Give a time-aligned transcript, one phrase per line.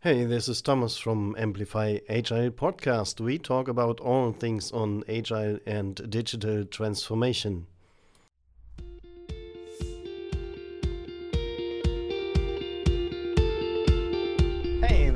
[0.00, 3.20] Hey, this is Thomas from Amplify Agile Podcast.
[3.20, 7.66] We talk about all things on agile and digital transformation.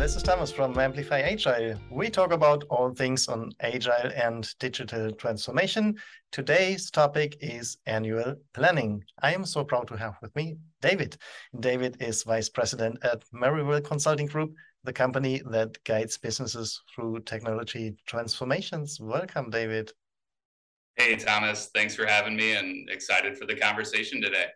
[0.03, 1.79] This is Thomas from Amplify Agile.
[1.89, 5.97] We talk about all things on agile and digital transformation.
[6.33, 9.05] Today's topic is annual planning.
[9.23, 11.19] I am so proud to have with me David.
[11.61, 14.53] David is Vice President at Merriwell Consulting Group
[14.83, 18.99] the company that guides businesses through technology transformations.
[19.01, 19.93] Welcome, David.
[20.97, 21.71] Hey, Thomas.
[21.73, 24.47] Thanks for having me and excited for the conversation today.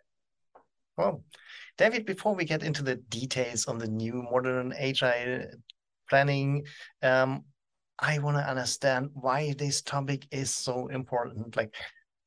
[0.97, 1.23] Well,
[1.77, 5.45] David, before we get into the details on the new modern agile
[6.09, 6.65] planning,
[7.03, 7.43] um,
[7.99, 11.55] I want to understand why this topic is so important.
[11.55, 11.75] Like,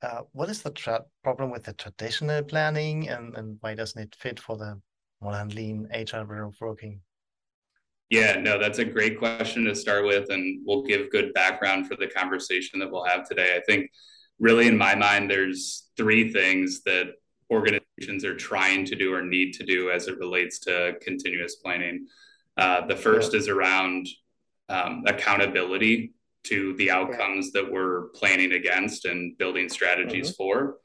[0.03, 4.39] uh, what is the problem with the traditional planning and, and why doesn't it fit
[4.39, 4.81] for the
[5.21, 7.01] modern lean agile way of working?
[8.09, 11.97] Yeah, no, that's a great question to start with, and we'll give good background for
[11.97, 13.55] the conversation that we'll have today.
[13.57, 13.91] I think,
[14.41, 17.13] really, in my mind, there's three things that
[17.53, 22.07] organizations are trying to do or need to do as it relates to continuous planning.
[22.57, 24.07] Uh, the first is around
[24.69, 26.13] um, accountability
[26.45, 30.37] to the outcomes that we're planning against and building strategies mm-hmm.
[30.37, 30.77] for,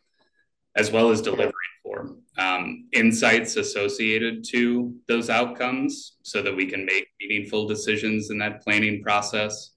[0.75, 6.85] as well as delivering for, um, insights associated to those outcomes so that we can
[6.85, 9.71] make meaningful decisions in that planning process.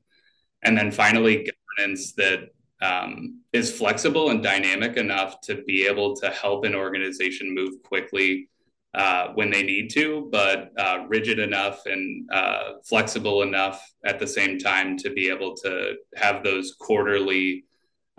[0.63, 2.49] And then finally, governance that
[2.81, 8.49] um, is flexible and dynamic enough to be able to help an organization move quickly
[8.95, 14.27] uh, when they need to, but uh, rigid enough and uh, flexible enough at the
[14.27, 17.65] same time to be able to have those quarterly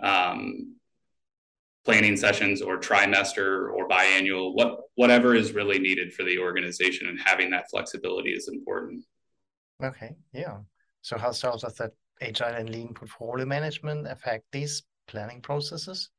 [0.02, 0.76] um,
[1.84, 7.18] planning sessions or trimester or biannual, what whatever is really needed for the organization and
[7.24, 9.04] having that flexibility is important.
[9.82, 10.58] Okay, yeah.
[11.02, 16.10] So how does that agile and lean portfolio management affect these planning processes?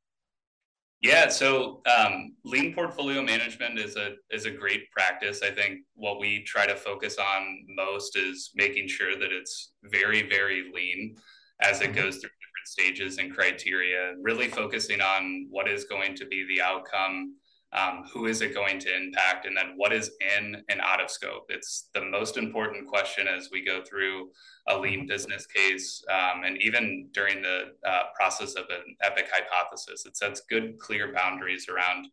[1.02, 5.42] Yeah, so um, lean portfolio management is a is a great practice.
[5.42, 10.30] I think what we try to focus on most is making sure that it's very
[10.30, 11.16] very lean
[11.62, 11.96] as it mm-hmm.
[11.96, 16.62] goes through different stages and criteria, really focusing on what is going to be the
[16.62, 17.36] outcome,
[17.74, 21.10] um, who is it going to impact, and then what is in and out of
[21.10, 21.46] scope.
[21.50, 24.30] It's the most important question as we go through
[24.68, 30.06] a lean business case, um, and even during the uh, process of an epic hypothesis.
[30.06, 32.08] It sets good, clear boundaries around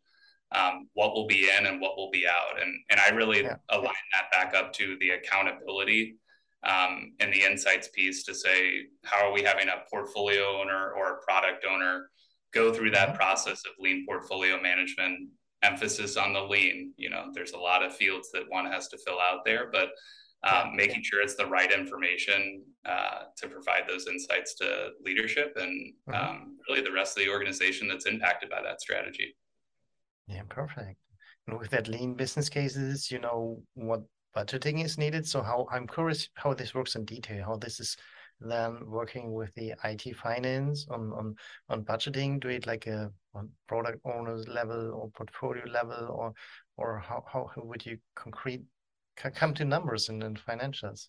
[0.53, 2.61] um, what will be in and what will be out.
[2.61, 3.57] And, and I really yeah.
[3.71, 6.17] align that back up to the accountability
[6.63, 11.13] um, and the insights piece to say how are we having a portfolio owner or
[11.13, 12.11] a product owner
[12.53, 13.19] go through that mm-hmm.
[13.19, 15.29] process of lean portfolio management
[15.63, 18.99] emphasis on the lean you know there's a lot of fields that one has to
[19.07, 19.89] fill out there but
[20.45, 25.93] um, making sure it's the right information uh, to provide those insights to leadership and
[26.09, 26.15] mm-hmm.
[26.15, 29.35] um, really the rest of the organization that's impacted by that strategy
[30.29, 30.97] yeah perfect
[31.49, 34.03] and with that lean business cases you know what
[34.39, 35.27] budgeting is needed.
[35.27, 37.97] So how I'm curious how this works in detail, how this is
[38.41, 41.35] then working with the IT finance on on
[41.69, 46.33] on budgeting, do it like a on product owners level or portfolio level, or
[46.77, 48.63] or how how would you concrete
[49.17, 51.09] come to numbers and, and financials?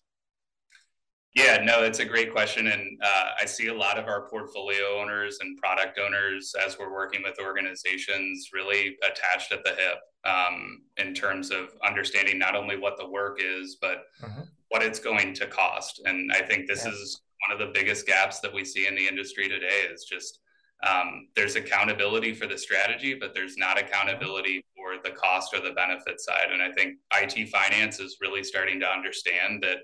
[1.34, 2.66] Yeah, no, it's a great question.
[2.66, 6.92] And uh, I see a lot of our portfolio owners and product owners as we're
[6.92, 12.76] working with organizations really attached at the hip um, in terms of understanding not only
[12.76, 14.42] what the work is, but uh-huh.
[14.70, 16.00] What it's going to cost.
[16.04, 16.92] And I think this yeah.
[16.92, 20.40] is one of the biggest gaps that we see in the industry today is just
[20.88, 25.72] um, there's accountability for the strategy, but there's not accountability for the cost or the
[25.72, 26.48] benefit side.
[26.52, 29.78] And I think IT finance is really starting to understand that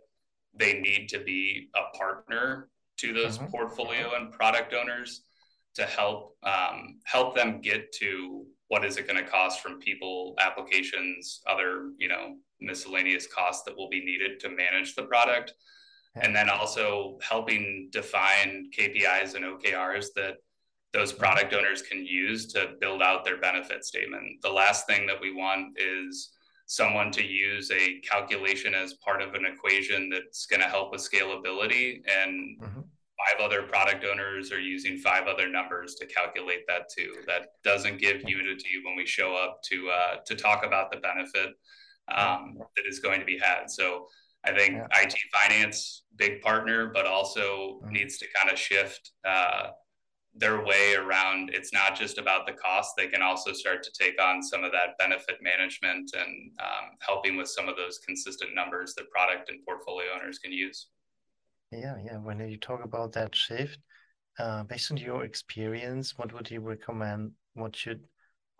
[0.58, 3.48] they need to be a partner to those mm-hmm.
[3.48, 5.22] portfolio and product owners
[5.74, 10.34] to help um, help them get to what is it going to cost from people
[10.38, 15.54] applications other you know miscellaneous costs that will be needed to manage the product
[16.16, 20.34] and then also helping define kpis and okrs that
[20.92, 21.22] those mm-hmm.
[21.22, 25.32] product owners can use to build out their benefit statement the last thing that we
[25.32, 26.32] want is
[26.66, 31.00] someone to use a calculation as part of an equation that's going to help with
[31.00, 32.80] scalability and mm-hmm.
[33.26, 37.14] Five other product owners are using five other numbers to calculate that too.
[37.26, 41.50] That doesn't give unity when we show up to uh, to talk about the benefit
[42.14, 43.70] um, that is going to be had.
[43.70, 44.06] So
[44.44, 45.02] i think yeah.
[45.02, 47.92] IT finance big partner but also mm-hmm.
[47.92, 49.68] needs to kind of shift uh,
[50.38, 51.50] their way around.
[51.52, 52.92] It's not just about the cost.
[52.96, 57.36] They can also start to take on some of that benefit management and um, helping
[57.36, 60.88] with some of those consistent numbers that product and portfolio owners can use
[61.72, 63.78] yeah yeah when you talk about that shift
[64.38, 68.04] uh, based on your experience what would you recommend what should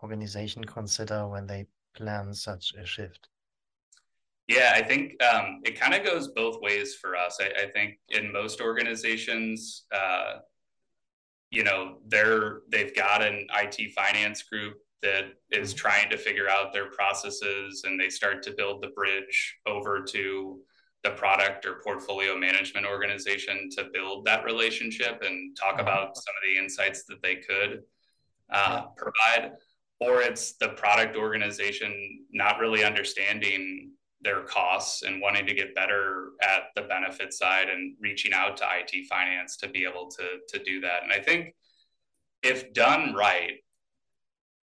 [0.03, 1.65] organization consider when they
[1.95, 3.29] plan such a shift
[4.47, 7.37] yeah, I think um, it kind of goes both ways for us.
[7.41, 10.39] I, I think in most organizations, uh,
[11.51, 15.77] you know, they're they've got an IT finance group that is mm-hmm.
[15.77, 20.61] trying to figure out their processes, and they start to build the bridge over to
[21.03, 25.81] the product or portfolio management organization to build that relationship and talk mm-hmm.
[25.81, 27.83] about some of the insights that they could
[28.51, 29.53] uh, provide
[29.99, 33.91] or it's the product organization not really understanding
[34.21, 38.65] their costs and wanting to get better at the benefit side and reaching out to
[38.65, 41.03] IT finance to be able to to do that.
[41.03, 41.53] And I think
[42.43, 43.53] if done right,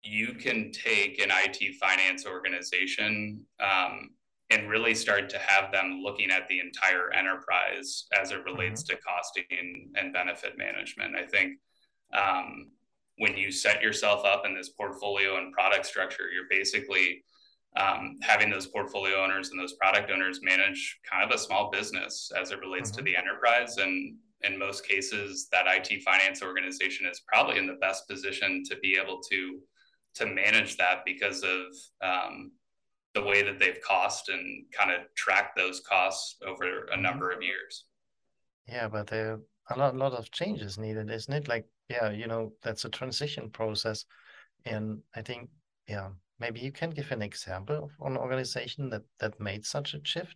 [0.03, 4.11] you can take an IT finance organization um,
[4.53, 8.97] and really start to have them looking at the entire enterprise as it relates mm-hmm.
[8.97, 11.17] to costing and benefit management.
[11.17, 11.59] I think
[12.17, 12.71] um,
[13.19, 17.25] when you set yourself up in this portfolio and product structure, you're basically
[17.77, 22.31] um, having those portfolio owners and those product owners manage kind of a small business
[22.39, 22.99] as it relates mm-hmm.
[22.99, 23.79] to the enterprise.
[23.79, 28.77] And in most cases, that IT finance organization is probably in the best position to
[28.77, 29.61] be able to
[30.15, 31.65] to manage that because of
[32.03, 32.53] um,
[33.15, 37.03] the way that they've cost and kind of track those costs over a mm-hmm.
[37.03, 37.85] number of years.
[38.67, 41.49] Yeah, but there are a lot, lot of changes needed, isn't it?
[41.49, 44.05] Like, yeah, you know, that's a transition process,
[44.65, 45.51] and I think,
[45.89, 46.11] yeah,
[46.43, 50.35] Maybe you can give an example of an organization that that made such a shift.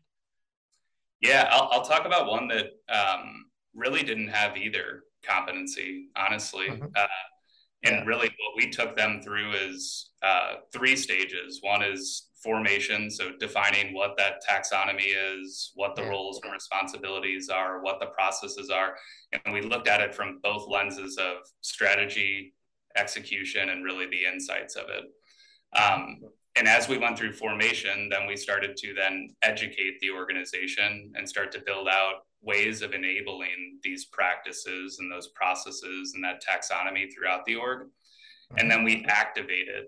[1.20, 6.69] Yeah, I'll, I'll talk about one that um, really didn't have either competency, honestly.
[6.69, 6.84] Mm-hmm.
[6.94, 7.06] Uh,
[7.82, 8.05] and yeah.
[8.05, 11.58] really, what we took them through is uh, three stages.
[11.61, 17.82] One is formation, so defining what that taxonomy is, what the roles and responsibilities are,
[17.82, 18.94] what the processes are.
[19.32, 22.54] And we looked at it from both lenses of strategy,
[22.96, 25.04] execution, and really the insights of it.
[25.76, 26.20] Um,
[26.54, 31.28] and as we went through formation, then we started to then educate the organization and
[31.28, 37.08] start to build out ways of enabling these practices and those processes and that taxonomy
[37.12, 37.88] throughout the org.
[38.56, 39.87] And then we activated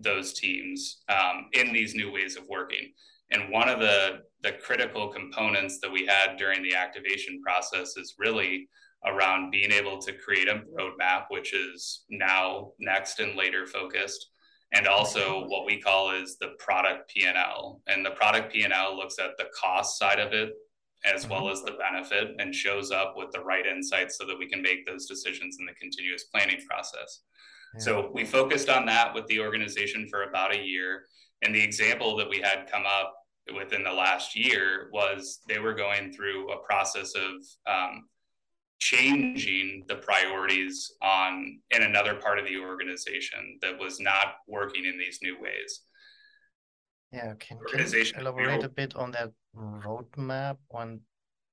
[0.00, 2.92] those teams um, in these new ways of working.
[3.30, 8.14] And one of the, the critical components that we had during the activation process is
[8.18, 8.68] really
[9.06, 14.30] around being able to create a roadmap, which is now next and later focused
[14.72, 17.80] and also what we call is the product P&L.
[17.86, 20.50] And the product P&L looks at the cost side of it
[21.04, 21.52] as well mm-hmm.
[21.52, 24.84] as the benefit and shows up with the right insights so that we can make
[24.84, 27.20] those decisions in the continuous planning process.
[27.74, 27.80] Yeah.
[27.80, 31.04] So we focused on that with the organization for about a year.
[31.42, 33.14] And the example that we had come up
[33.54, 37.32] within the last year was they were going through a process of
[37.66, 38.04] um,
[38.78, 44.98] changing the priorities on in another part of the organization that was not working in
[44.98, 45.82] these new ways.
[47.12, 51.00] Yeah, can, can you elaborate a bit on that roadmap on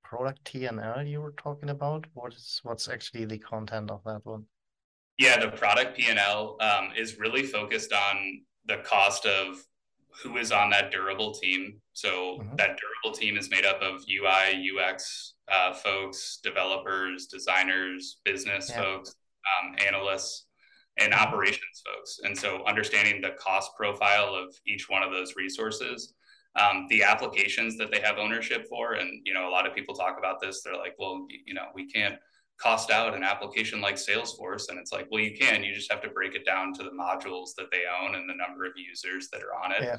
[0.03, 2.05] product P&L you were talking about?
[2.13, 4.45] What is what's actually the content of that one?
[5.17, 9.63] Yeah, the product P&L um, is really focused on the cost of
[10.21, 11.81] who is on that durable team.
[11.93, 12.55] So mm-hmm.
[12.55, 18.81] that durable team is made up of UI, UX, uh, folks, developers, designers, business yeah.
[18.81, 19.15] folks,
[19.63, 20.47] um, analysts,
[20.97, 22.19] and operations folks.
[22.23, 26.13] And so understanding the cost profile of each one of those resources,
[26.59, 28.93] um, the applications that they have ownership for.
[28.93, 30.61] And, you know, a lot of people talk about this.
[30.61, 32.15] They're like, well, you know, we can't
[32.57, 34.69] cost out an application like Salesforce.
[34.69, 36.91] And it's like, well, you can, you just have to break it down to the
[36.91, 39.83] modules that they own and the number of users that are on it.
[39.83, 39.97] Yeah.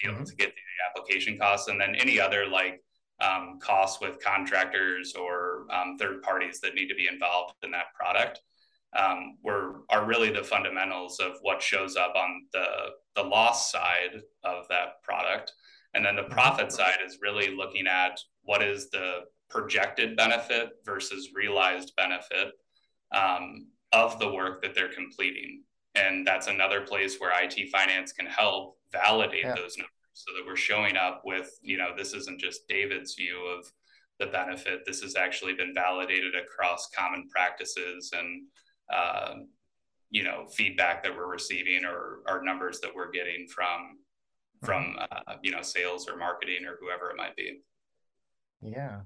[0.00, 0.24] Be able mm-hmm.
[0.24, 2.82] to get the application costs and then any other like
[3.20, 7.92] um, costs with contractors or um, third parties that need to be involved in that
[7.94, 8.40] product
[8.96, 12.66] um, were are really the fundamentals of what shows up on the
[13.16, 15.52] the loss side of that product
[15.94, 16.32] and then the mm-hmm.
[16.32, 22.52] profit side is really looking at what is the projected benefit versus realized benefit
[23.14, 25.62] um, of the work that they're completing
[25.94, 29.54] and that's another place where IT finance can help validate yeah.
[29.54, 33.38] those numbers so that we're showing up with you know this isn't just david's view
[33.56, 33.64] of
[34.18, 38.42] the benefit this has actually been validated across common practices and
[38.92, 39.34] uh,
[40.10, 43.98] you know feedback that we're receiving or, or numbers that we're getting from
[44.64, 45.30] from mm-hmm.
[45.30, 47.60] uh, you know sales or marketing or whoever it might be
[48.60, 49.00] yeah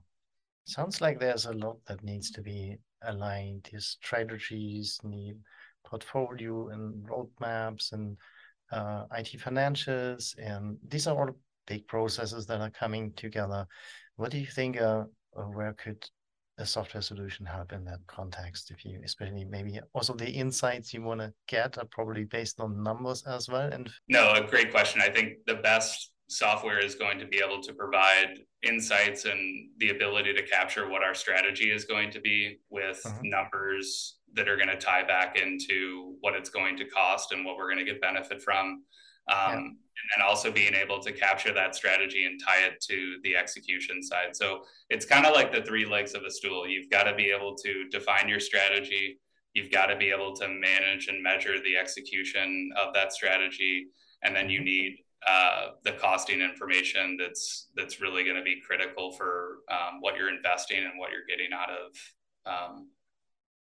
[0.64, 5.36] sounds like there's a lot that needs to be aligned your strategies, need
[5.84, 8.16] portfolio and roadmaps and
[8.70, 13.66] uh, IT financials, and these are all big processes that are coming together.
[14.16, 14.80] What do you think?
[14.80, 15.04] Uh,
[15.34, 16.04] where could
[16.58, 18.70] a software solution help in that context?
[18.70, 22.82] If you, especially maybe also the insights you want to get are probably based on
[22.82, 23.72] numbers as well.
[23.72, 25.00] And no, a great question.
[25.00, 29.90] I think the best software is going to be able to provide insights and the
[29.90, 33.18] ability to capture what our strategy is going to be with uh-huh.
[33.22, 37.56] numbers that are going to tie back into what it's going to cost and what
[37.56, 38.84] we're going to get benefit from.
[39.28, 39.70] Um, yeah
[40.02, 44.02] and then also being able to capture that strategy and tie it to the execution
[44.02, 44.34] side.
[44.34, 46.66] So it's kind of like the three legs of a stool.
[46.66, 49.20] You've got to be able to define your strategy.
[49.54, 53.88] You've got to be able to manage and measure the execution of that strategy,
[54.22, 54.64] and then you mm-hmm.
[54.64, 60.16] need uh, the costing information that's that's really going to be critical for um, what
[60.16, 62.88] you're investing and what you're getting out of um,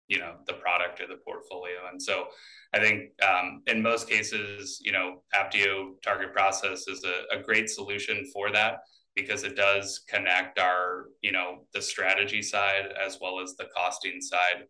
[0.09, 1.77] you know the product or the portfolio.
[1.91, 2.27] And so
[2.75, 7.71] i think um, in most cases you know apptio target process is a, a, great
[7.71, 8.81] solution for that
[9.15, 14.21] because it does connect our you know the strategy side as well as the costing
[14.21, 14.65] side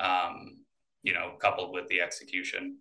[0.00, 0.58] um,
[1.02, 2.78] you know coupled with the execution.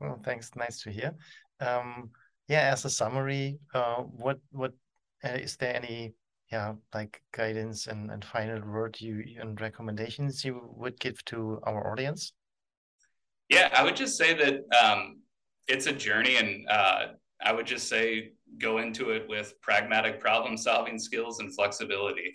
[0.00, 0.50] Well thanks.
[0.56, 1.14] Nice to hear.
[1.60, 2.10] Um,
[2.50, 4.72] yeah as a summary uh, what what
[5.24, 6.12] uh, is there any
[6.50, 11.92] yeah like guidance and, and final word you and recommendations you would give to our
[11.92, 12.32] audience?
[13.48, 15.20] Yeah i would just say that um,
[15.68, 17.06] it's a journey and uh,
[17.40, 22.34] i would just say go into it with pragmatic problem solving skills and flexibility.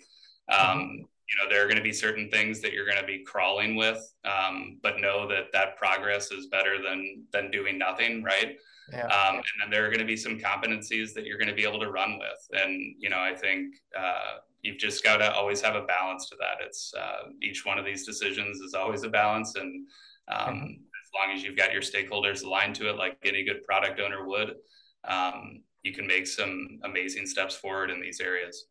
[0.50, 0.94] Um, mm-hmm.
[1.28, 3.76] you know there are going to be certain things that you're going to be crawling
[3.76, 8.56] with um, but know that that progress is better than than doing nothing right
[8.92, 9.06] yeah.
[9.06, 11.64] Um, and then there are going to be some competencies that you're going to be
[11.64, 12.60] able to run with.
[12.62, 16.36] And, you know, I think uh, you've just got to always have a balance to
[16.40, 16.64] that.
[16.64, 19.54] It's uh, each one of these decisions is always a balance.
[19.56, 19.86] And
[20.28, 20.64] um, mm-hmm.
[20.64, 24.26] as long as you've got your stakeholders aligned to it, like any good product owner
[24.26, 24.54] would,
[25.04, 28.66] um, you can make some amazing steps forward in these areas.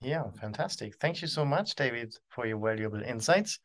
[0.00, 0.96] Yeah, fantastic.
[1.00, 3.58] Thank you so much, David, for your valuable insights.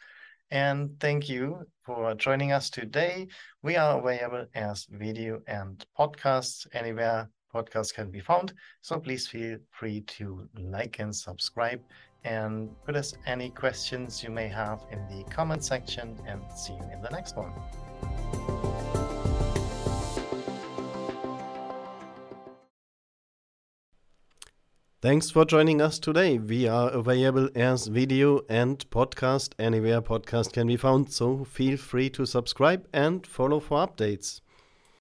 [0.52, 3.28] And thank you for joining us today.
[3.62, 8.54] We are available as video and podcasts anywhere podcasts can be found.
[8.82, 11.82] So please feel free to like and subscribe
[12.24, 16.90] and put us any questions you may have in the comment section and see you
[16.92, 18.53] in the next one.
[25.04, 26.38] Thanks for joining us today.
[26.38, 32.10] We are available as video and podcast anywhere podcast can be found, so feel free
[32.12, 34.40] to subscribe and follow for updates.